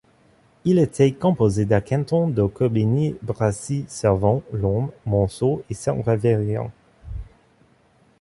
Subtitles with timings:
[0.65, 6.71] Il était composé des cantons de Corbigny, Brassy, Cervon, Lorme, Monceaux et Saint Révérien.